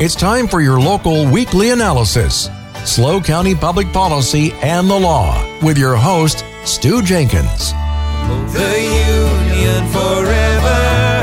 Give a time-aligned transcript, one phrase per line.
[0.00, 2.50] It's time for your local weekly analysis.
[2.84, 7.70] SLO County Public Policy and the Law with your host, Stu Jenkins.
[8.52, 10.80] The Union forever,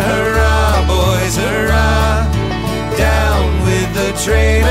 [0.07, 2.31] hurrah, boys, hurrah.
[2.95, 4.65] Down with the traitor,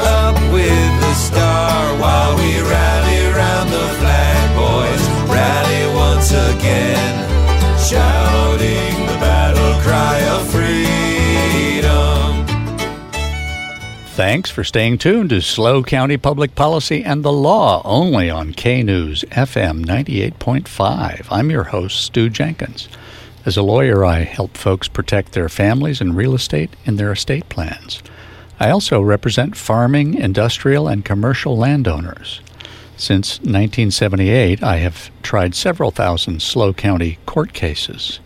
[0.00, 5.04] up with the star, while we rally round the flag, boys.
[5.28, 7.28] Rally once again,
[7.78, 8.31] shouting
[14.14, 18.82] Thanks for staying tuned to SLO County Public Policy and the Law, only on K
[18.82, 21.26] News FM 98.5.
[21.30, 22.90] I'm your host, Stu Jenkins.
[23.46, 27.48] As a lawyer, I help folks protect their families and real estate in their estate
[27.48, 28.02] plans.
[28.60, 32.42] I also represent farming, industrial, and commercial landowners.
[32.98, 38.20] Since 1978, I have tried several thousand SLO County court cases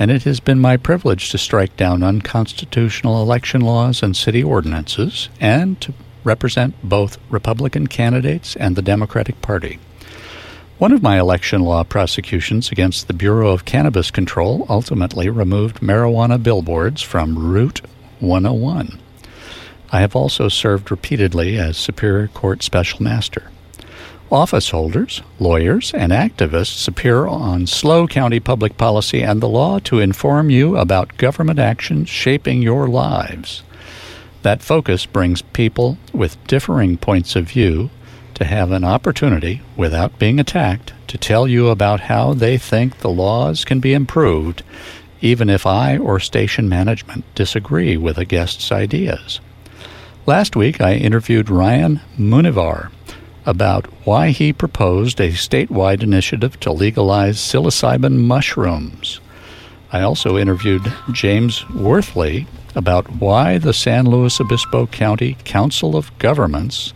[0.00, 5.28] and it has been my privilege to strike down unconstitutional election laws and city ordinances
[5.38, 5.92] and to
[6.24, 9.78] represent both Republican candidates and the Democratic Party.
[10.78, 16.42] One of my election law prosecutions against the Bureau of Cannabis Control ultimately removed marijuana
[16.42, 17.82] billboards from Route
[18.20, 18.98] 101.
[19.92, 23.50] I have also served repeatedly as Superior Court Special Master.
[24.32, 29.98] Office holders, lawyers, and activists appear on SLO County Public Policy and the Law to
[29.98, 33.64] inform you about government actions shaping your lives.
[34.42, 37.90] That focus brings people with differing points of view
[38.34, 43.10] to have an opportunity, without being attacked, to tell you about how they think the
[43.10, 44.62] laws can be improved,
[45.20, 49.40] even if I or station management disagree with a guest's ideas.
[50.24, 52.92] Last week I interviewed Ryan Munivar
[53.50, 59.20] about why he proposed a statewide initiative to legalize psilocybin mushrooms.
[59.92, 66.94] I also interviewed James Worthley about why the San Luis Obispo County Council of Governments,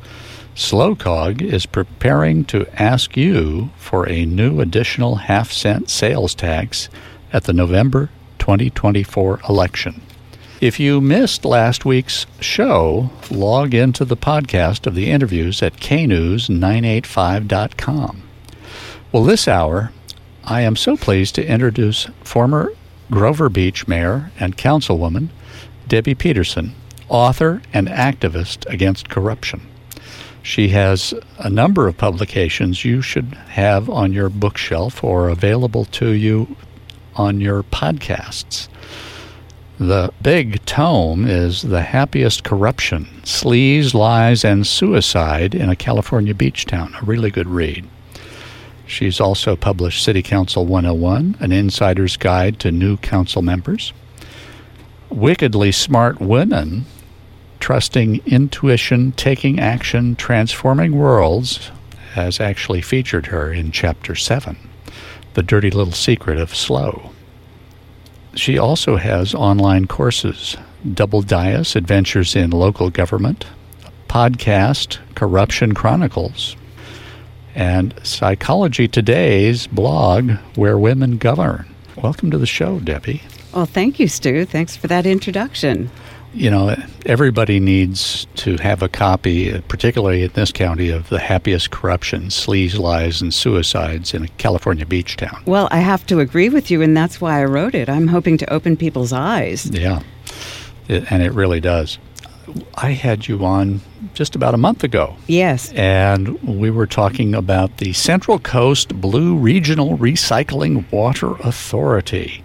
[0.55, 6.89] SLOCOG, is preparing to ask you for a new additional half cent sales tax
[7.33, 10.01] at the November 2024 election.
[10.65, 18.23] If you missed last week's show, log into the podcast of the interviews at knews985.com.
[19.13, 19.93] Well, this hour,
[20.43, 22.73] I am so pleased to introduce former
[23.11, 25.29] Grover Beach Mayor and Councilwoman
[25.87, 26.75] Debbie Peterson,
[27.11, 29.61] author and activist against corruption.
[30.43, 36.13] She has a number of publications you should have on your bookshelf or available to
[36.13, 36.57] you
[37.17, 38.69] on your podcasts.
[39.79, 46.65] The big tome is The Happiest Corruption Sleaze, Lies, and Suicide in a California Beach
[46.65, 46.95] Town.
[47.03, 47.85] A really good read.
[48.87, 53.93] She's also published City Council 101, an insider's guide to new council members.
[55.11, 56.85] Wickedly Smart Women,
[57.59, 61.73] Trusting Intuition, Taking Action, Transforming Worlds,
[62.13, 64.57] has actually featured her in Chapter 7,
[65.33, 67.11] The Dirty Little Secret of SLO.
[68.37, 70.57] She also has online courses
[70.93, 73.47] Double Dias Adventures in Local Government,
[74.09, 76.57] podcast Corruption Chronicles,
[77.55, 81.67] and Psychology Today's blog Where Women Govern.
[81.97, 83.23] Welcome to the show, Debbie.
[83.53, 84.45] Well, thank you, Stu.
[84.45, 85.91] Thanks for that introduction
[86.35, 91.71] you know, everybody needs to have a copy, particularly in this county, of The Happiest
[91.71, 95.43] Corruption, Sleaze, Lies, and Suicides in a California beach town.
[95.47, 97.89] Well, I have to agree with you, and that's why I wrote it.
[97.89, 99.71] I'm hoping to open people's eyes.
[99.71, 100.03] Yeah,
[100.89, 101.99] it, and it really does.
[102.75, 103.81] I had you on
[104.13, 105.17] just about a month ago.
[105.27, 105.73] Yes.
[105.73, 112.45] And we were talking about the Central Coast Blue Regional Recycling Water Authority.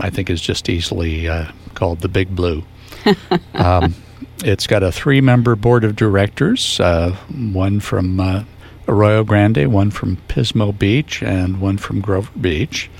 [0.00, 2.64] I think is just easily uh, called the Big Blue.
[3.54, 3.94] um,
[4.44, 8.44] it's got a three member board of directors uh, one from uh,
[8.86, 12.90] Arroyo Grande, one from Pismo Beach, and one from Grover Beach.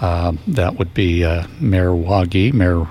[0.00, 2.86] Um, that would be uh, Mayor Waage, Mayor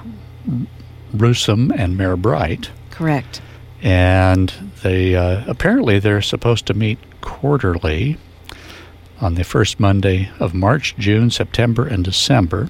[1.15, 2.69] Russom, and Mayor Bright.
[2.91, 3.41] Correct.
[3.81, 4.49] And
[4.83, 8.17] they uh, apparently they're supposed to meet quarterly
[9.21, 12.69] on the first Monday of March, June, September, and December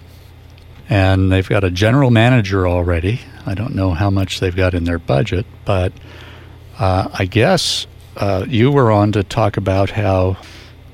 [0.89, 3.21] and they've got a general manager already.
[3.45, 5.91] I don't know how much they've got in their budget, but
[6.79, 10.37] uh, I guess uh, you were on to talk about how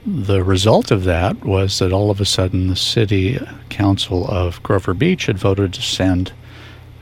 [0.06, 3.40] the result of that was that all of a sudden the city
[3.70, 6.34] council of Grover Beach had voted to send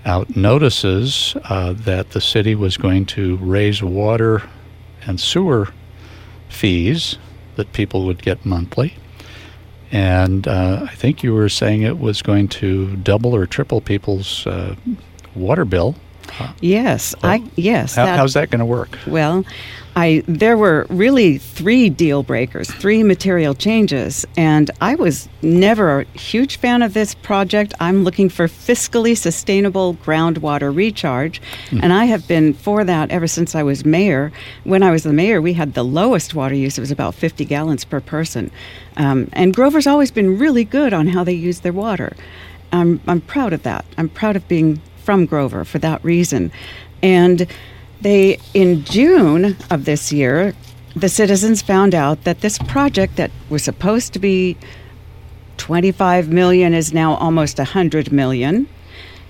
[0.05, 4.43] out notices uh, that the city was going to raise water
[5.05, 5.69] and sewer
[6.49, 7.17] fees
[7.61, 8.95] that people would get monthly
[9.91, 14.47] and uh, I think you were saying it was going to double or triple people's
[14.47, 14.75] uh,
[15.35, 15.95] water bill.
[16.61, 17.95] Yes, I yes.
[17.95, 18.97] How, that- how's that going to work?
[19.05, 19.43] Well,
[19.95, 26.03] I there were really three deal breakers, three material changes, and I was never a
[26.17, 27.73] huge fan of this project.
[27.79, 31.41] I'm looking for fiscally sustainable groundwater recharge,
[31.71, 34.31] and I have been for that ever since I was mayor.
[34.63, 37.43] When I was the mayor, we had the lowest water use; it was about 50
[37.45, 38.49] gallons per person,
[38.95, 42.15] um, and Grover's always been really good on how they use their water.
[42.71, 43.83] I'm I'm proud of that.
[43.97, 46.51] I'm proud of being from Grover for that reason,
[47.03, 47.47] and
[48.01, 50.53] they in June of this year,
[50.95, 54.57] the citizens found out that this project that was supposed to be
[55.57, 58.67] 25 million is now almost 100 million.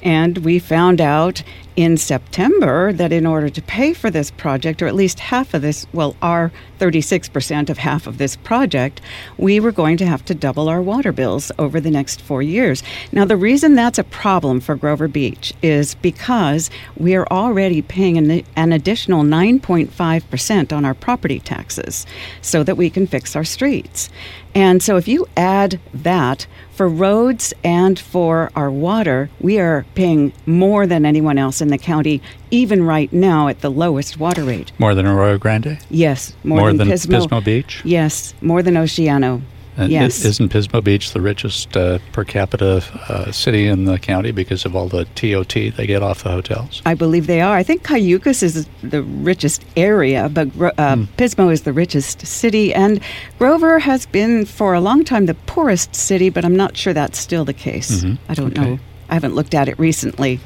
[0.03, 1.43] And we found out
[1.75, 5.61] in September that in order to pay for this project, or at least half of
[5.61, 8.99] this, well, our 36% of half of this project,
[9.37, 12.83] we were going to have to double our water bills over the next four years.
[13.11, 18.17] Now, the reason that's a problem for Grover Beach is because we are already paying
[18.17, 22.05] an, an additional 9.5% on our property taxes
[22.41, 24.09] so that we can fix our streets.
[24.53, 30.33] And so if you add that for roads and for our water, we are paying
[30.45, 34.71] more than anyone else in the county, even right now at the lowest water rate.
[34.77, 35.79] More than Arroyo Grande?
[35.89, 37.27] Yes, more, More than, than Pismo.
[37.27, 37.81] Pismo Beach?
[37.85, 39.41] Yes, more than Oceano.
[39.77, 40.25] And yes.
[40.25, 44.75] Isn't Pismo Beach the richest uh, per capita uh, city in the county because of
[44.75, 46.81] all the TOT they get off the hotels?
[46.85, 47.55] I believe they are.
[47.55, 51.03] I think Cayucos is the richest area, but uh, Hmm.
[51.17, 52.73] Pismo is the richest city.
[52.73, 52.99] And
[53.39, 57.17] Grover has been for a long time the poorest city, but I'm not sure that's
[57.17, 58.03] still the case.
[58.03, 58.17] Mhm.
[58.27, 58.71] I don't Okay.
[58.71, 58.79] know.
[59.09, 60.39] I haven't looked at it recently.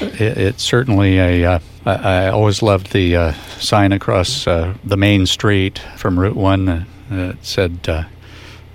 [0.00, 1.44] It, it's certainly a.
[1.44, 6.36] Uh, I, I always loved the uh, sign across uh, the main street from Route
[6.36, 8.04] One uh, that said, uh,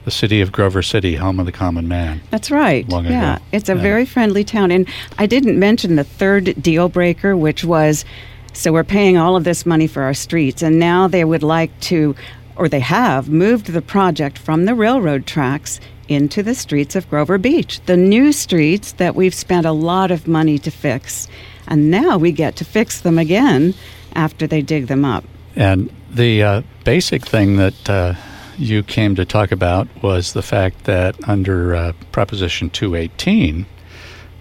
[0.06, 2.88] "The city of Grover City, home of the common man." That's right.
[2.88, 3.44] Long yeah, ago.
[3.52, 3.82] it's a Yeah.
[3.82, 4.72] very friendly town.
[4.72, 4.88] And
[5.20, 8.06] I didn't mention the third deal breaker, which was
[8.54, 11.78] so we're paying all of this money for our streets, and now they would like
[11.82, 12.16] to,
[12.56, 17.38] or they have, moved the project from the railroad tracks into the streets of Grover
[17.38, 21.28] Beach, the new streets that we've spent a lot of money to fix.
[21.68, 23.74] And now we get to fix them again
[24.16, 25.26] after they dig them up.
[25.56, 28.14] And the uh, basic thing that uh,
[28.58, 33.66] you came to talk about was the fact that under uh, Proposition 218,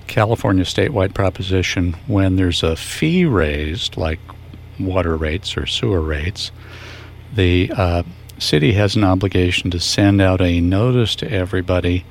[0.06, 4.20] California statewide proposition, when there's a fee raised, like
[4.78, 6.50] water rates or sewer rates,
[7.34, 8.02] the uh,
[8.38, 12.04] city has an obligation to send out a notice to everybody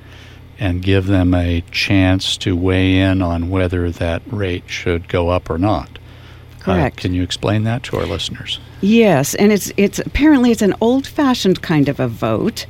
[0.59, 5.49] and give them a chance to weigh in on whether that rate should go up
[5.49, 5.99] or not.
[6.65, 6.97] Uh, Correct.
[6.97, 8.59] can you explain that to our listeners?
[8.81, 12.65] Yes, and it's it's apparently it's an old-fashioned kind of a vote.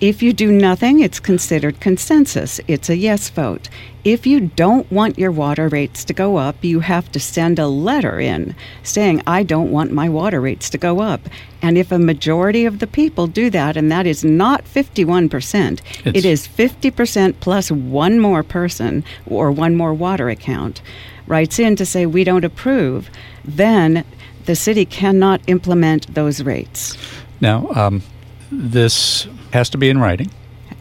[0.00, 2.60] If you do nothing, it's considered consensus.
[2.68, 3.68] It's a yes vote.
[4.02, 7.68] If you don't want your water rates to go up, you have to send a
[7.68, 11.20] letter in saying, I don't want my water rates to go up.
[11.62, 16.16] And if a majority of the people do that, and that is not 51%, it
[16.16, 20.82] It's- 50% plus one more person or one more water account
[21.26, 23.08] writes in to say we don't approve,
[23.44, 24.04] then
[24.46, 26.96] the city cannot implement those rates.
[27.40, 28.02] Now, um,
[28.50, 30.30] this has to be in writing.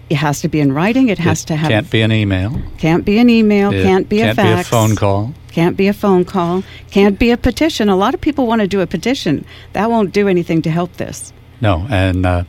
[0.09, 1.09] It has to be in writing.
[1.09, 2.61] It has It to have can't be an email.
[2.77, 3.71] can't be an email.
[3.71, 4.55] It can't be a can't fax.
[4.55, 5.33] be a phone call.
[5.51, 6.63] Can't be a phone call.
[6.91, 7.87] Can't be a petition.
[7.89, 9.45] A lot of people want to do a petition.
[9.73, 11.31] That won't do anything to help this.
[11.61, 12.43] No, and uh,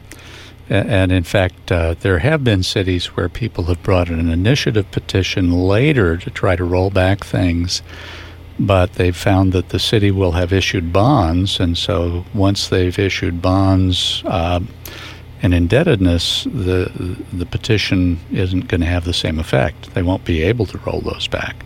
[0.68, 5.52] and in fact, uh, there have been cities where people have brought an initiative petition
[5.52, 7.82] later to try to roll back things,
[8.58, 13.42] but they've found that the city will have issued bonds, and so once they've issued
[13.42, 14.60] bonds uh,
[15.42, 19.94] and indebtedness, the the petition isn't going to have the same effect.
[19.94, 21.64] They won't be able to roll those back,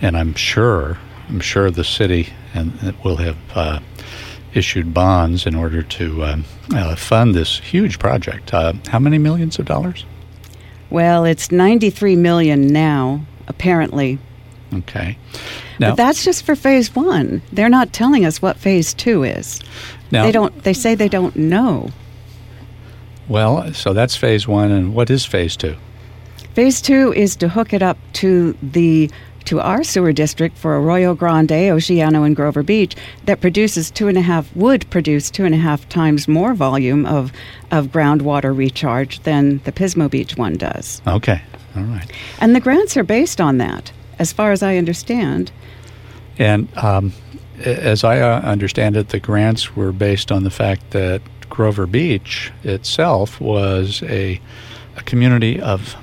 [0.00, 0.98] and I'm sure
[1.28, 3.36] I'm sure the city and will have.
[3.54, 3.80] Uh,
[4.54, 8.52] issued bonds in order to um, uh, fund this huge project.
[8.52, 10.04] Uh, how many millions of dollars?
[10.90, 14.18] Well, it's 93 million now, apparently.
[14.72, 15.18] Okay.
[15.78, 17.42] Now, but that's just for phase 1.
[17.52, 19.60] They're not telling us what phase 2 is.
[20.10, 21.90] now, they don't they say they don't know.
[23.30, 25.76] Well, so that's phase one, and what is phase two?
[26.54, 29.08] Phase two is to hook it up to the
[29.44, 32.96] to our sewer district for Arroyo Grande, Oceano, and Grover Beach
[33.26, 37.06] that produces two and a half would produce two and a half times more volume
[37.06, 37.32] of
[37.70, 41.00] of groundwater recharge than the Pismo Beach one does.
[41.06, 41.40] Okay.
[41.76, 42.10] All right.
[42.40, 45.50] And the grants are based on that, as far as I understand.
[46.38, 47.12] And um,
[47.64, 52.52] as I uh, understand it, the grants were based on the fact that Grover Beach
[52.62, 54.40] itself was a,
[54.96, 55.96] a community of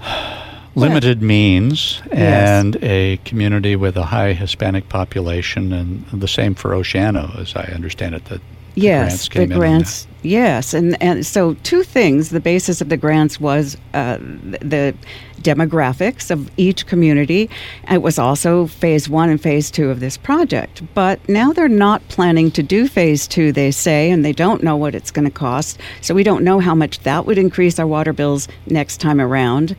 [0.74, 2.64] limited means Yes.
[2.64, 7.64] and a community with a high Hispanic population, and the same for Oceano, as I
[7.74, 8.26] understand it.
[8.26, 8.40] That
[8.76, 10.06] the Yes, grants the grants.
[10.22, 12.30] Yes, and and so two things.
[12.30, 14.94] The basis of the grants was uh, the
[15.40, 17.48] demographics of each community.
[17.90, 20.82] It was also phase one and phase two of this project.
[20.94, 23.50] But now they're not planning to do phase two.
[23.52, 25.80] They say, and they don't know what it's going to cost.
[26.02, 29.76] So we don't know how much that would increase our water bills next time around.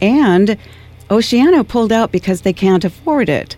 [0.00, 0.56] And
[1.10, 3.56] Oceano pulled out because they can't afford it.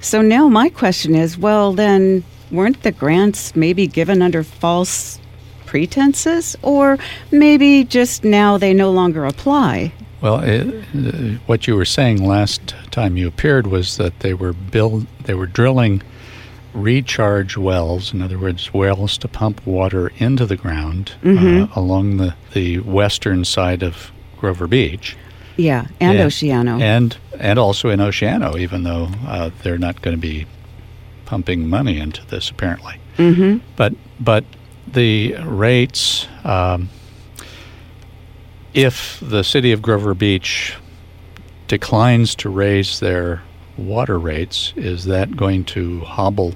[0.00, 5.18] So now my question is well, then, weren't the grants maybe given under false
[5.66, 6.56] pretenses?
[6.62, 6.98] Or
[7.30, 9.92] maybe just now they no longer apply?
[10.20, 14.52] Well, it, uh, what you were saying last time you appeared was that they were
[14.52, 16.02] build they were drilling
[16.76, 22.34] recharge wells, in other words, wells to pump water into the ground uh, along the,
[22.52, 25.16] the western side of Grover Beach.
[25.56, 26.80] Yeah, and Oceano.
[26.80, 30.46] And and also in Oceano, even though uh, they're not going to be
[31.26, 32.98] pumping money into this apparently.
[33.18, 33.58] mm-hmm.
[33.76, 34.44] But but
[34.86, 36.88] the rates, um,
[38.72, 40.74] if the city of Grover Beach
[41.68, 43.42] declines to raise their
[43.76, 46.54] water rates, is that going to hobble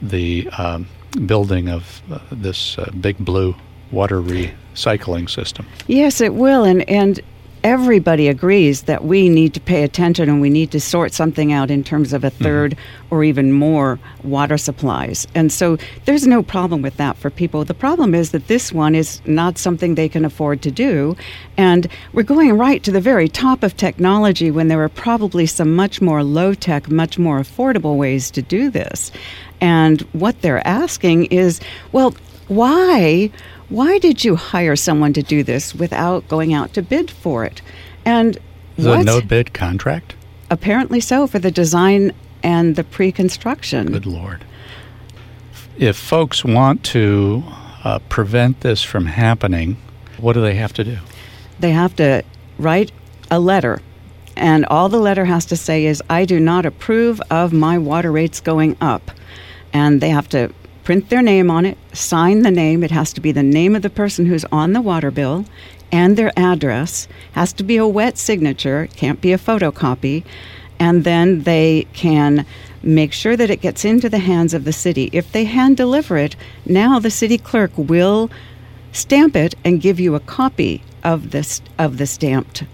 [0.00, 0.88] the um,
[1.26, 3.54] building of uh, this uh, big blue
[3.90, 5.66] water recycling system?
[5.86, 6.64] Yes, it will.
[6.64, 7.20] And, and
[7.64, 11.70] everybody agrees that we need to pay attention and we need to sort something out
[11.70, 12.44] in terms of a mm-hmm.
[12.44, 12.76] 3rd
[13.10, 15.26] or even more water supplies.
[15.34, 17.64] And so there's no problem with that for people.
[17.64, 21.16] The problem is that this one is not something they can afford to do.
[21.56, 25.74] And we're going right to the very top of technology when there are probably some
[25.74, 29.12] much more low tech, much more affordable ways to do this.
[29.60, 31.60] And what they're asking is,
[31.92, 32.14] well,
[32.48, 33.30] why
[33.72, 37.62] why did you hire someone to do this without going out to bid for it
[38.04, 38.38] and
[38.76, 40.14] The what no bid contract?
[40.50, 42.12] apparently so for the design
[42.42, 44.44] and the pre-construction Good Lord.
[45.78, 47.42] If folks want to
[47.82, 49.78] uh, prevent this from happening,
[50.18, 50.98] what do they have to do?
[51.60, 52.22] they have to
[52.58, 52.90] write
[53.30, 53.80] a letter
[54.36, 58.10] and all the letter has to say is i do not approve of my water
[58.12, 59.10] rates going up
[59.72, 60.52] and they have to
[60.84, 63.82] print their name on it sign the name it has to be the name of
[63.82, 65.44] the person who's on the water bill
[65.90, 70.24] and their address has to be a wet signature can't be a photocopy
[70.78, 72.44] and then they can
[72.82, 76.16] make sure that it gets into the hands of the city if they hand deliver
[76.16, 76.34] it
[76.66, 78.30] now the city clerk will
[78.92, 82.64] stamp it and give you a copy of this of the stamped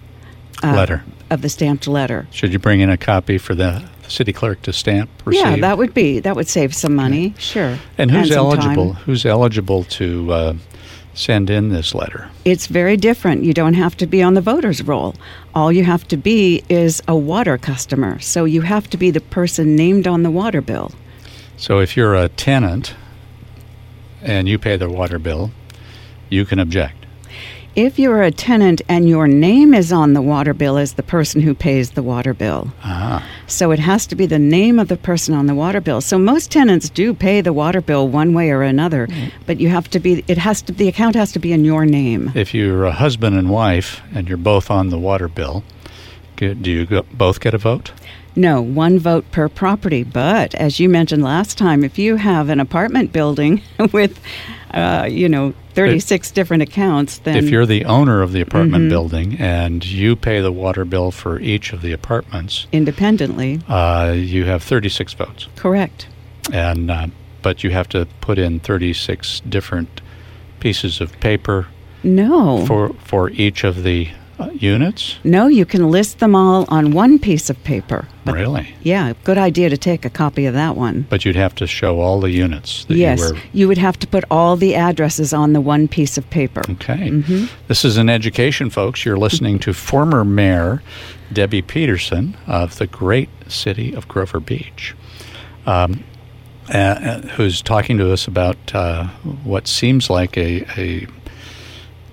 [0.62, 1.04] uh, Letter.
[1.30, 2.26] of the stamped letter.
[2.30, 5.10] Should you bring in a copy for the city clerk to stamp?
[5.24, 5.44] Receive?
[5.44, 7.34] Yeah, that would be that would save some money.
[7.38, 7.78] Sure.
[7.96, 8.94] And who's some eligible?
[8.94, 9.02] time.
[9.04, 10.54] Who's eligible to uh,
[11.14, 12.30] send in this letter?
[12.44, 13.44] It's very different.
[13.44, 15.14] You don't have to be on the voters roll.
[15.54, 18.18] All you have to be is a water customer.
[18.20, 20.92] So you have to be the person named on the water bill.
[21.56, 22.94] So if you're a tenant
[24.22, 25.50] and you pay the water bill,
[26.28, 27.06] you can object.
[27.78, 31.40] If you're a tenant and your name is on the water bill as the person
[31.40, 32.72] who pays the water bill.
[32.82, 36.00] Ah, So it has to be the name of the person on the water bill.
[36.00, 39.06] So most tenants do pay the water bill one way or another,
[39.46, 41.86] but you have to be it has to the account has to be in your
[41.86, 42.32] name.
[42.34, 45.62] if you're a husband and wife and you're both on the water bill,
[46.34, 47.92] do you both get a vote?
[48.34, 50.02] No, one vote per property.
[50.02, 54.18] But as you mentioned last time, if you have an apartment building with,
[54.72, 58.88] uh, you know, 36 different accounts, then if you're the owner of the apartment Mhm.
[58.88, 64.44] building and you pay the water bill for each of the apartments, independently, uh, you
[64.46, 65.46] have 36 votes.
[65.56, 66.06] correct.
[66.52, 67.06] and uh,
[67.42, 70.00] but you have to put in 36 different
[70.60, 71.66] pieces of paper
[72.02, 72.64] No.
[72.66, 74.08] for for each of the
[74.38, 75.18] uh, units.
[75.24, 78.06] no, you can list them all on one piece of paper.
[78.24, 78.74] But really?
[78.82, 81.06] yeah, good idea to take a copy of that one.
[81.08, 83.40] But you'd have to show all the units that yes, you were.
[83.52, 86.60] you would have to put all the addresses on the one piece of paper.
[86.68, 87.10] Okay.
[87.10, 87.46] Mm-hmm.
[87.68, 89.04] This is an education, folks.
[89.04, 90.82] You're listening to former Mayor
[91.32, 94.94] Debbie Peterson of the great city of Grover Beach,
[95.66, 96.04] um,
[96.68, 99.06] uh, who's talking to us about uh,
[99.44, 101.06] what seems like a, a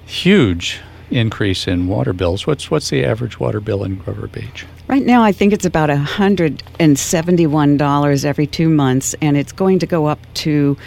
[0.05, 0.79] huge
[1.11, 2.47] increase in water bills.
[2.47, 4.65] What's what's the average water bill in Grover Beach?
[4.87, 10.05] Right now, I think it's about $171 every two months, and it's going to go
[10.05, 10.77] up to,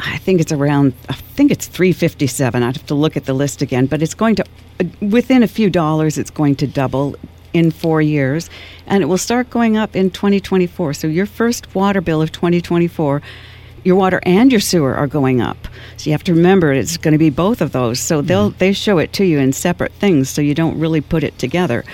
[0.00, 3.60] I think it's around, I think it's 357 I'd have to look at the list
[3.60, 4.44] again, but it's going to,
[5.02, 7.14] within a few dollars, it's going to double
[7.52, 8.48] in four years,
[8.86, 10.94] and it will start going up in 2024.
[10.94, 13.20] So your first water bill of 2024
[13.84, 15.56] your water and your sewer are going up.
[15.96, 17.98] So you have to remember it's going to be both of those.
[18.00, 21.24] So they'll they show it to you in separate things, so you don't really put
[21.24, 21.84] it together.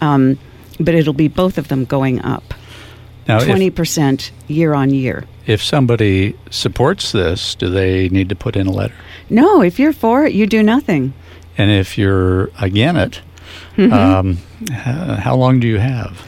[0.00, 0.38] Um,
[0.78, 2.52] but it'll be both of them going up,
[3.28, 5.24] Now, twenty percent year on year.
[5.46, 8.94] if somebody supports this, do they need to put in a letter?
[9.30, 11.12] No, if you're for it, you do nothing.
[11.58, 13.22] And if you're against it,
[13.76, 13.92] Mm-hmm.
[13.92, 14.36] um,
[14.72, 16.26] how long do you have?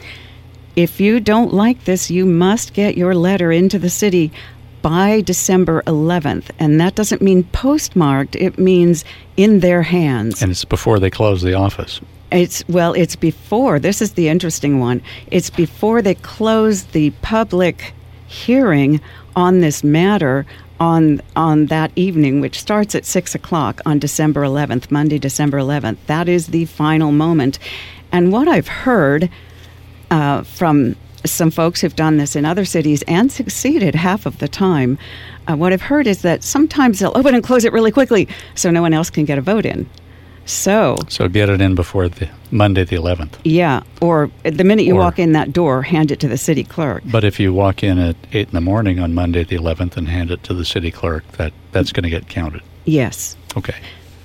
[0.75, 4.31] If you don't like this, you must get your letter into the city
[4.81, 6.49] by December 11th.
[6.59, 9.05] And that doesn't mean postmarked, it means
[9.37, 10.41] in their hands.
[10.41, 12.01] And it's before they close the office.
[12.31, 13.79] It's well, it's before.
[13.79, 15.01] This is the interesting one.
[15.31, 17.93] It's before they close the public
[18.27, 19.01] hearing
[19.35, 20.45] on this matter
[20.79, 25.97] on on that evening, which starts at six o'clock on December 11th, Monday, December 11th.
[26.05, 27.57] That is the final moment.
[28.11, 29.29] And what I've heard
[30.11, 30.95] uh, from
[31.25, 34.97] some folks who've done this in other cities and succeeded half of the time.
[35.47, 38.69] Uh, what I've heard is that sometimes they'll open and close it really quickly so
[38.71, 39.89] no one else can get a vote in.
[40.45, 43.33] So, So get it in before the Monday the 11th.
[43.43, 46.63] yeah, or the minute you Or- walk in that door, hand it to the city
[46.63, 47.03] clerk.
[47.05, 50.07] But if you walk in at 8 in the morning on Monday the 11th and
[50.07, 52.61] hand it to the city clerk, that, that's going to get counted.
[52.85, 53.35] Yes.
[53.55, 53.75] Okay.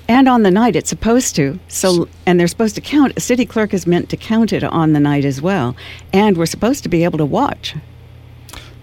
[0.09, 1.59] And on the night, it's supposed to.
[1.69, 3.15] So, and they're supposed to count.
[3.17, 5.75] A city clerk is meant to count it on the night as well.
[6.13, 7.75] And we're supposed to be able to watch.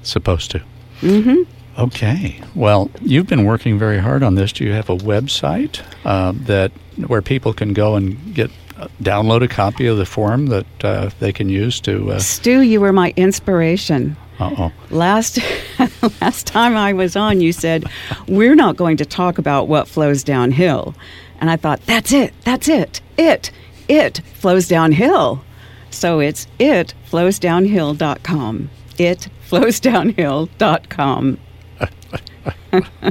[0.01, 0.61] Supposed to.
[1.01, 1.43] Mm-hmm.
[1.79, 2.41] Okay.
[2.55, 4.51] Well, you've been working very hard on this.
[4.51, 6.71] Do you have a website uh, that
[7.07, 11.09] where people can go and get uh, download a copy of the form that uh,
[11.19, 12.11] they can use to?
[12.11, 14.17] Uh Stu, you were my inspiration.
[14.41, 14.71] Oh.
[14.89, 15.39] Last
[16.21, 17.85] last time I was on, you said
[18.27, 20.95] we're not going to talk about what flows downhill,
[21.39, 23.51] and I thought that's it, that's it, it,
[23.87, 25.43] it flows downhill.
[25.89, 28.69] So it's it flowsdownhill.com.
[28.97, 31.37] It flowsdownhill.com.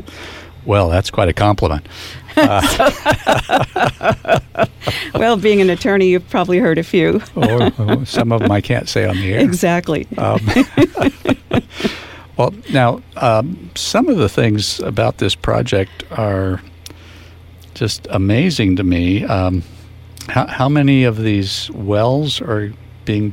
[0.66, 1.86] Well, that's quite a compliment.
[5.14, 7.20] Well, being an attorney, you've probably heard a few.
[7.36, 9.40] or, or some of them I can't say on the air.
[9.40, 10.06] Exactly.
[10.16, 10.40] Um,
[12.36, 16.62] well, now um, some of the things about this project are
[17.74, 19.24] just amazing to me.
[19.24, 19.62] Um,
[20.28, 22.72] how, how many of these wells are
[23.04, 23.32] being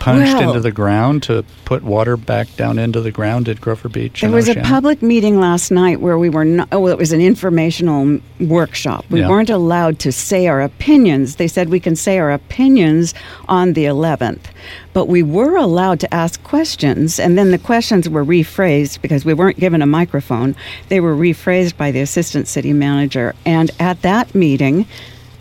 [0.00, 3.88] punched Well- into the ground to put water back down into the ground at Grover
[3.88, 4.22] Beach?
[4.22, 7.20] There was a public meeting last night where we were not, oh, it was an
[7.20, 9.04] informational workshop.
[9.10, 9.28] We Yeah.
[9.28, 11.36] weren't allowed to say our opinions.
[11.36, 13.14] They said we can say our opinions
[13.48, 14.48] on the 11th.
[14.92, 19.34] But we were allowed to ask questions, and then the questions were rephrased because we
[19.34, 20.56] weren't given a microphone.
[20.88, 23.34] They were rephrased by the assistant city manager.
[23.46, 24.86] And at that meeting,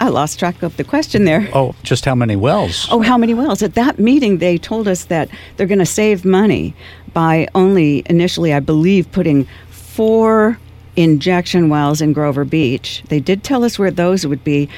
[0.01, 1.49] I lost track of the question there.
[1.53, 2.88] Oh, just how many wells?
[2.89, 3.62] Oh, how many wells?
[3.62, 6.73] At that meeting, they told us that they're going to save money
[7.13, 10.57] by only initially, I believe, putting four
[10.95, 13.03] injection wells in Grover Beach.
[13.09, 14.69] They did tell us where those would be.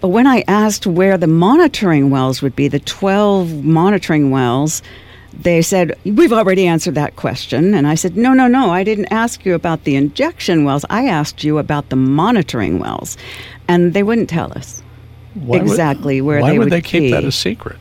[0.00, 4.82] But when I asked where the monitoring wells would be, the 12 monitoring wells,
[5.32, 7.74] they said, We've already answered that question.
[7.74, 8.70] And I said, No, no, no.
[8.70, 10.84] I didn't ask you about the injection wells.
[10.90, 13.16] I asked you about the monitoring wells.
[13.68, 14.82] And they wouldn't tell us.
[15.34, 17.28] Why would- exactly where they would Why would they keep that be.
[17.28, 17.78] a secret?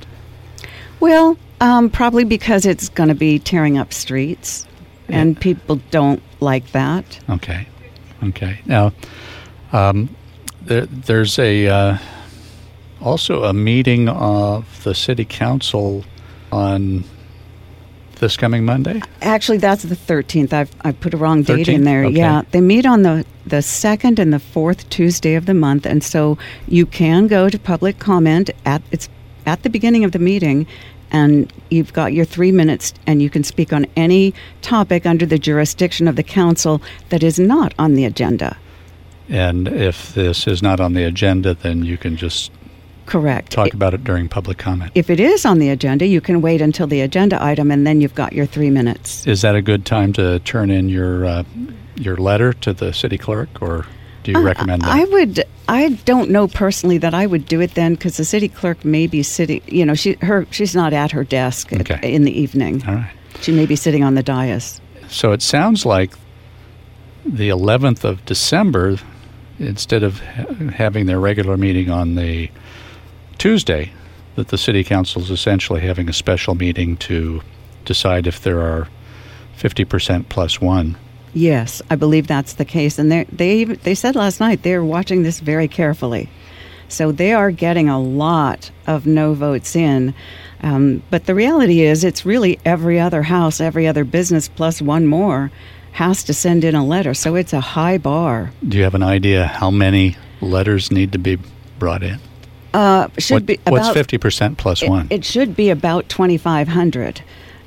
[1.00, 4.68] Well, um, probably because it's going to be tearing up streets,
[5.10, 7.20] and people don't like that.
[7.30, 7.68] Okay,
[8.24, 8.60] okay.
[8.66, 8.94] Now,
[9.74, 10.16] um,
[10.62, 11.98] there, there's a uh,
[13.02, 16.06] also a meeting of the city council
[16.52, 17.04] on
[18.22, 19.02] this coming Monday.
[19.22, 20.54] Actually, that's the 13th.
[20.54, 21.74] I've, I've put a wrong date 13th?
[21.74, 22.06] in there.
[22.06, 22.18] Okay.
[22.18, 26.02] Yeah, they meet on the, the second and the fourth Tuesday of the month, and
[26.02, 29.10] so you can go to public comment at it's
[29.46, 30.68] at the beginning of the meeting,
[31.12, 35.40] and you've got your three minutes, and you can speak on any topic under the
[35.40, 38.56] jurisdiction of the council that is not on the agenda.
[39.28, 42.52] And if this is not on the agenda, then you can just
[43.06, 43.52] Correct.
[43.52, 44.92] talk about it during public comment.
[44.96, 48.00] If it is on the agenda, you can wait until the agenda item, and then
[48.02, 49.26] you've got your three minutes.
[49.28, 51.44] Is that a good time to turn in your uh,
[51.96, 53.86] your letter to the city clerk, or
[54.24, 54.90] do you Uh, recommend that?
[54.92, 55.44] I would.
[55.68, 59.08] I don't know personally that I would do it then because the city clerk may
[59.08, 59.62] be sitting.
[59.68, 62.84] You know, she her she's not at her desk at- in the evening.
[62.88, 63.12] All right.
[63.42, 64.80] She may be sitting on the dais.
[65.10, 66.12] So it sounds like
[67.26, 68.98] the 11th of December,
[69.60, 72.50] instead of ha- having their regular meeting on the
[73.42, 73.92] Tuesday,
[74.36, 77.42] that the city council is essentially having a special meeting to
[77.86, 78.88] decide if there are
[79.58, 80.96] 50% plus one.
[81.34, 85.24] Yes, I believe that's the case, and they they they said last night they're watching
[85.24, 86.30] this very carefully.
[86.88, 90.14] So they are getting a lot of no votes in.
[90.62, 95.08] Um, but the reality is, it's really every other house, every other business plus one
[95.08, 95.50] more.
[95.94, 97.16] has to send in a letter.
[97.16, 98.52] So it's a high bar.
[98.70, 101.40] Do you have an idea how many letters need to be
[101.80, 102.20] brought in?
[102.74, 105.08] Uh, should What- be what's about, 50% plus it, one?
[105.10, 107.22] It should be about 2,500.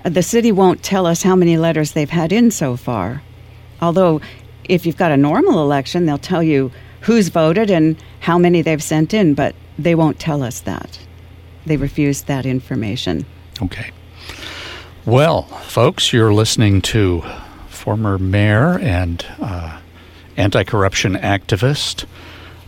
[0.05, 3.23] Uh, The city won't tell us how many letters they've had in so far.
[3.83, 4.21] Although,
[4.69, 6.71] if you've got a normal election, they'll tell you
[7.03, 10.99] who's voted and how many they've sent in, but they won't tell us that.
[11.67, 13.27] They refuse that information.
[13.63, 13.91] Okay.
[15.05, 17.23] Well, folks, you're listening to
[17.69, 19.79] former mayor and uh,
[20.39, 22.05] anti corruption activist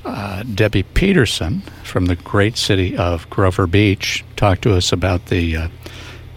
[0.07, 5.57] uh, Debbie Peterson from the great city of Grover Beach talked to us about the
[5.57, 5.69] uh,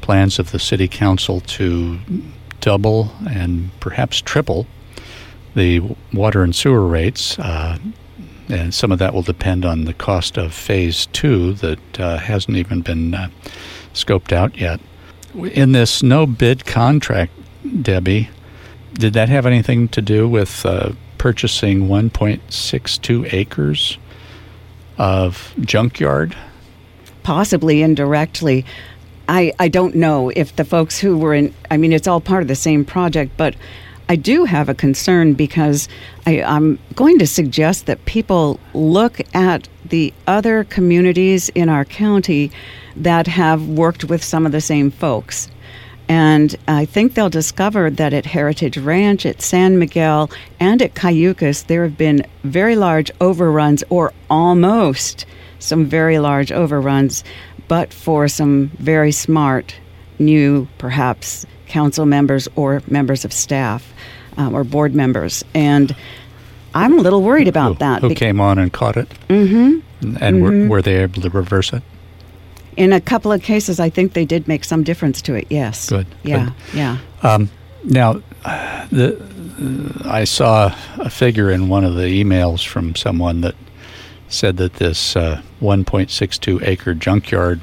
[0.01, 1.99] plans of the city council to
[2.61, 4.65] double and perhaps triple
[5.55, 7.37] the water and sewer rates.
[7.37, 7.77] Uh,
[8.49, 12.57] and some of that will depend on the cost of phase two that uh, hasn't
[12.57, 13.29] even been uh,
[13.93, 14.79] scoped out yet.
[15.35, 17.31] In this no bid contract,
[17.83, 18.29] Debbie,
[18.93, 23.99] did that have anything to do with uh, purchasing 1.62 acres
[24.97, 26.35] of junkyard?
[27.29, 28.65] possibly indirectly.
[29.27, 32.41] I, I don't know if the folks who were in, I mean, it's all part
[32.41, 33.55] of the same project, but
[34.09, 35.87] I do have a concern because
[36.25, 42.51] I, I'm going to suggest that people look at the other communities in our county
[42.95, 45.49] that have worked with some of the same folks.
[46.09, 51.67] And I think they'll discover that at Heritage Ranch, at San Miguel, and at Cayucos,
[51.67, 55.27] there have been very large overruns, or almost
[55.59, 57.23] some very large overruns,
[57.67, 59.75] but for some very smart
[60.17, 63.93] new, perhaps, council members or members of staff
[64.37, 65.45] um, or board members.
[65.53, 65.95] And
[66.73, 68.01] I'm a little worried about who, that.
[68.01, 69.09] Who came on and caught it?
[69.27, 70.17] Mm-hmm.
[70.19, 71.83] And Were, were they able to reverse it?
[72.79, 75.89] In a couple of cases, I think they did make some difference to it, yes.
[75.89, 76.53] Good, Yeah, good.
[76.77, 76.97] yeah.
[77.21, 77.49] Um,
[77.83, 78.21] now,
[78.91, 79.21] the,
[80.05, 83.55] I saw a figure in one of the emails from someone that
[84.29, 87.59] said that this uh, 1.62 acre junkyard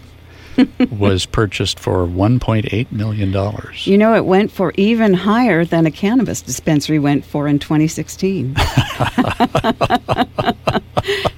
[0.91, 3.87] was purchased for 1.8 million dollars.
[3.87, 8.57] You know, it went for even higher than a cannabis dispensary went for in 2016.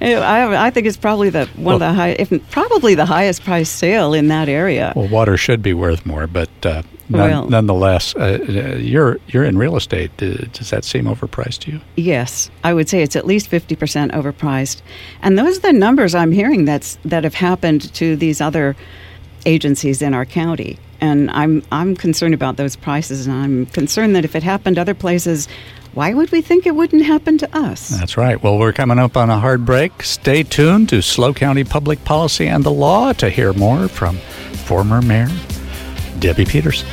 [0.01, 3.69] I, I think it's probably the one of the high, if probably the highest price
[3.69, 4.93] sale in that area.
[4.95, 9.43] Well, water should be worth more, but uh, none, Well- nonetheless, uh, uh, you're you're
[9.43, 10.11] in real estate.
[10.21, 11.81] Uh, does that seem overpriced to you?
[11.95, 14.81] Yes, I would say it's at least 50% overpriced.
[15.21, 18.75] And those are the numbers I'm hearing that's that have happened to these other
[19.45, 20.77] agencies in our county.
[21.01, 24.93] And I'm I'm concerned about those prices and I'm concerned that if it happened other
[24.93, 25.47] places,
[25.99, 27.89] why would we think it wouldn't happen to us?
[27.89, 28.41] That's right.
[28.41, 30.01] Well, we're coming up on a hard break.
[30.01, 34.15] Stay tuned to SLO County Public Policy and the Law to hear more from
[34.63, 35.27] former Mayor
[36.19, 36.87] Debbie Peterson.